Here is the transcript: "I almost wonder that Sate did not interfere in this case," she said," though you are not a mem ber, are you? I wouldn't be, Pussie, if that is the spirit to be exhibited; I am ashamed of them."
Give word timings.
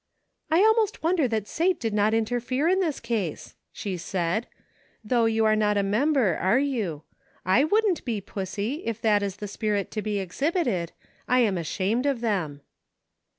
"I 0.49 0.61
almost 0.63 1.03
wonder 1.03 1.27
that 1.27 1.47
Sate 1.47 1.79
did 1.79 1.93
not 1.93 2.11
interfere 2.15 2.67
in 2.67 2.79
this 2.79 2.99
case," 2.99 3.53
she 3.71 3.97
said," 3.97 4.47
though 5.05 5.25
you 5.25 5.45
are 5.45 5.55
not 5.55 5.77
a 5.77 5.83
mem 5.83 6.13
ber, 6.13 6.35
are 6.37 6.57
you? 6.57 7.03
I 7.45 7.65
wouldn't 7.65 8.03
be, 8.03 8.19
Pussie, 8.19 8.81
if 8.87 8.99
that 9.01 9.21
is 9.21 9.35
the 9.35 9.47
spirit 9.47 9.91
to 9.91 10.01
be 10.01 10.17
exhibited; 10.17 10.91
I 11.27 11.41
am 11.41 11.55
ashamed 11.55 12.07
of 12.07 12.21
them." 12.21 12.61